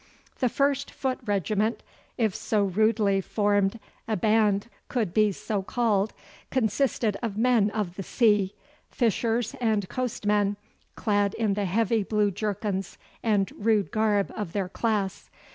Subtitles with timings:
[0.39, 1.83] The first foot regiment,
[2.17, 6.15] if so rudely formed a band could be so called,
[6.49, 8.55] consisted of men of the sea,
[8.89, 10.57] fishers and coastmen,
[10.95, 15.29] clad in the heavy blue jerkins and rude garb of their class.